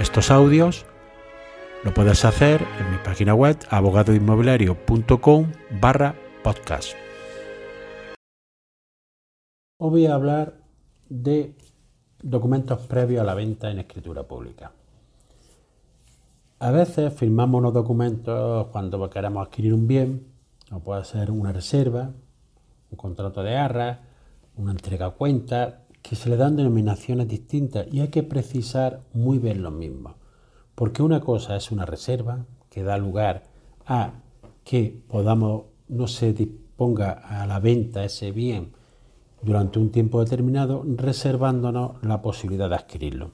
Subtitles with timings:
[0.00, 0.86] estos audios
[1.84, 6.94] lo puedes hacer en mi página web abogadoinmobiliario.com barra podcast.
[9.78, 10.54] Hoy voy a hablar
[11.10, 11.54] de
[12.22, 14.72] documentos previos a la venta en escritura pública.
[16.60, 20.26] A veces firmamos unos documentos cuando queremos adquirir un bien,
[20.72, 22.10] o puede ser una reserva,
[22.90, 23.98] un contrato de arras,
[24.56, 29.38] una entrega a cuenta, que se le dan denominaciones distintas y hay que precisar muy
[29.38, 30.14] bien los mismos.
[30.74, 33.44] Porque una cosa es una reserva que da lugar
[33.86, 34.12] a
[34.64, 38.72] que podamos, no se disponga a la venta ese bien
[39.42, 43.32] durante un tiempo determinado, reservándonos la posibilidad de adquirirlo.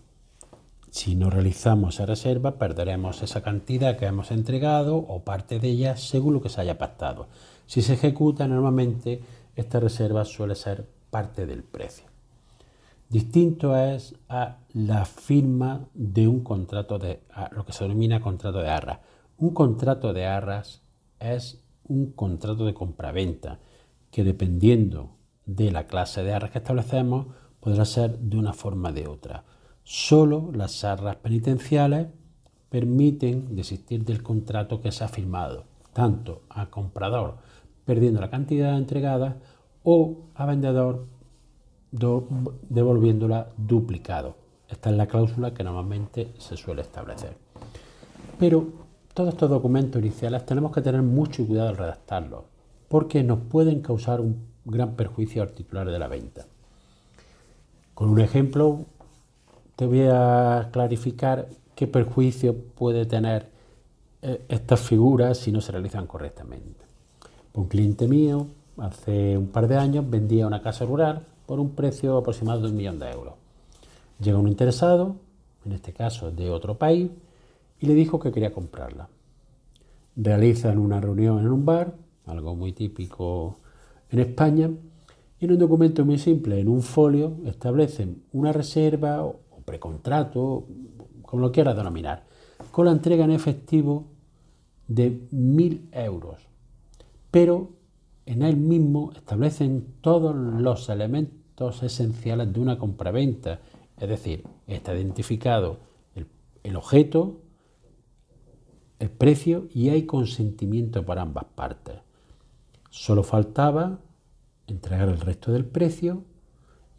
[0.91, 5.97] Si no realizamos esa reserva, perderemos esa cantidad que hemos entregado o parte de ella
[5.97, 7.27] según lo que se haya pactado.
[7.67, 9.21] Si se ejecuta, normalmente
[9.57, 12.16] esta reserva suele ser parte del precio.
[13.09, 18.69] Distinto es a la firma de un contrato de lo que se denomina contrato de
[18.69, 18.99] arras.
[19.39, 20.83] Un contrato de arras
[21.21, 23.61] es un contrato de compraventa
[24.11, 25.11] que dependiendo
[25.45, 27.27] de la clase de arras que establecemos
[27.61, 29.45] podrá ser de una forma o de otra.
[29.85, 32.09] Solo las arras penitenciales
[32.69, 37.37] permiten desistir del contrato que se ha firmado, tanto a comprador
[37.85, 39.39] perdiendo la cantidad entregada
[39.85, 41.07] o a vendedor
[41.91, 44.37] devolviéndola duplicado.
[44.69, 47.37] Esta es la cláusula que normalmente se suele establecer.
[48.39, 48.67] Pero
[49.15, 52.45] todos estos documentos iniciales tenemos que tener mucho cuidado al redactarlos,
[52.89, 56.47] porque nos pueden causar un gran perjuicio al titular de la venta.
[57.95, 58.81] Con un ejemplo,
[59.77, 63.49] te voy a clarificar qué perjuicio puede tener
[64.23, 66.85] eh, estas figuras si no se realizan correctamente.
[67.55, 72.17] Un cliente mío, hace un par de años, vendía una casa rural por un precio
[72.17, 73.35] aproximado de un millón de euros.
[74.21, 75.17] Llega un interesado,
[75.65, 77.11] en este caso de otro país,
[77.81, 79.09] y le dijo que quería comprarla.
[80.17, 81.95] Realizan una reunión en un bar,
[82.27, 83.57] algo muy típico
[84.11, 84.71] en España,
[85.39, 90.65] y en un documento muy simple, en un folio, establecen una reserva o precontrato,
[91.23, 92.25] como lo quieras denominar,
[92.71, 94.05] con la entrega en efectivo
[94.89, 96.41] de mil euros.
[97.31, 97.71] Pero
[98.25, 101.36] en él mismo establecen todos los elementos
[101.83, 103.61] esenciales de una compraventa,
[103.99, 105.79] es decir, está identificado
[106.63, 107.41] el, objeto,
[108.99, 111.97] el precio y hay consentimiento para ambas partes.
[112.91, 114.01] Solo faltaba
[114.67, 116.25] entregar el resto del precio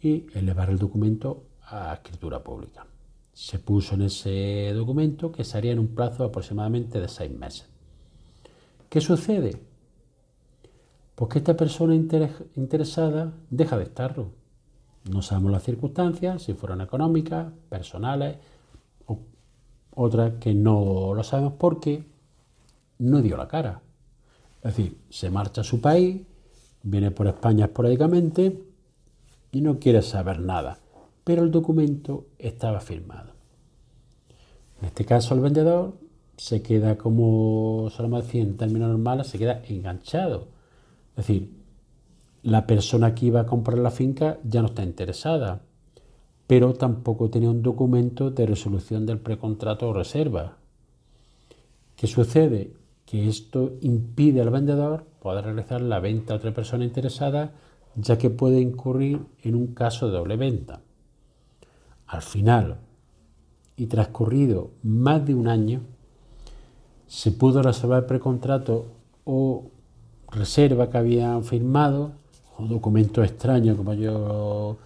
[0.02, 2.88] y elevar el documento a escritura pública.
[3.34, 7.68] Se puso en ese documento que se haría en un plazo aproximadamente de seis meses.
[8.90, 9.62] ¿Qué sucede?
[11.14, 14.32] Pues que esta persona interesada deja de estarlo.
[15.10, 18.38] No sabemos las circunstancias, si fueron económicas, personales,
[19.06, 19.20] o
[19.96, 22.04] otras que no lo sabemos porque
[23.00, 23.82] no dio la cara.
[24.64, 26.22] Es decir, se marcha a su país,
[26.84, 28.62] viene por España esporádicamente
[29.52, 30.80] y no quiere saber nada,
[31.24, 33.32] pero el documento estaba firmado.
[34.82, 35.98] En este caso el vendedor
[36.38, 40.58] se queda como solemos decir en términos normales, se queda enganchado
[41.18, 41.57] es decir,
[42.48, 45.64] la persona que iba a comprar la finca ya no está interesada,
[46.48, 50.56] pero tampoco tenía un documento de resolución del precontrato o reserva.
[51.98, 52.72] ¿Qué sucede?
[53.06, 57.52] Que esto impide al vendedor poder realizar la venta a otra persona interesada,
[57.98, 60.80] ya que puede incurrir en un caso de doble venta.
[62.06, 62.78] Al final,
[63.76, 65.82] y transcurrido más de un año,
[67.08, 68.86] se pudo reservar el precontrato
[69.26, 69.66] o
[70.32, 72.14] reserva que habían firmado,
[72.58, 74.78] o documento extraño como yo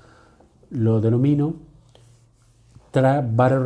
[0.72, 1.56] lo denomino,
[2.92, 3.64] tras varios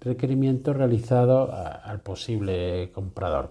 [0.00, 3.50] requerimientos realizados al posible comprador.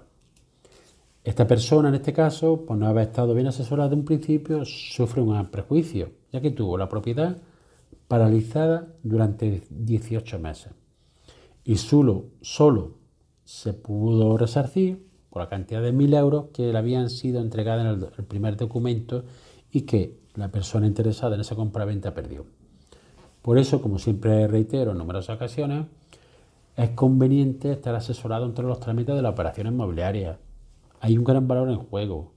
[1.24, 5.21] Esta persona, en este caso, por no haber estado bien asesorada de un principio, sufre
[5.21, 7.38] un prejuicio, ya que tuvo la propiedad
[8.07, 10.74] paralizada durante 18 meses.
[11.63, 12.98] Y solo, solo
[13.44, 18.03] se pudo resarcir por la cantidad de mil euros que le habían sido entregadas en
[18.18, 19.24] el, primer documento
[19.71, 22.45] y que la persona interesada en esa compraventa perdió.
[23.41, 25.85] Por eso, como siempre reitero en numerosas ocasiones,
[26.75, 30.38] es conveniente estar asesorado entre los trámites de las operaciones inmobiliarias.
[31.00, 32.31] Hay un gran valor en juego.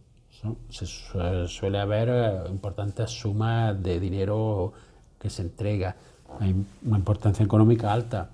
[0.69, 4.73] Se suele haber eh, importantes sumas de dinero
[5.19, 5.97] que se entrega.
[6.41, 6.55] Hay
[6.85, 8.31] una importancia económica alta.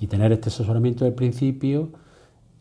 [0.00, 1.90] Y tener este asesoramiento del principio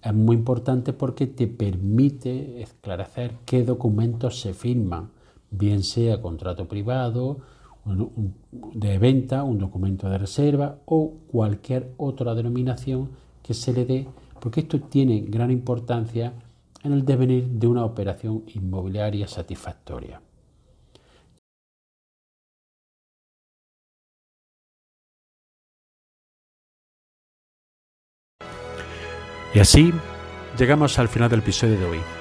[0.01, 5.09] es muy importante porque te permite esclarecer qué documentos se firman,
[5.51, 7.39] bien sea contrato privado,
[8.51, 13.09] de venta, un documento de reserva o cualquier otra denominación
[13.43, 14.07] que se le dé,
[14.39, 16.33] porque esto tiene gran importancia
[16.83, 20.21] en el devenir de una operación inmobiliaria satisfactoria.
[29.53, 29.91] Y así
[30.57, 32.20] llegamos al final del episodio de hoy.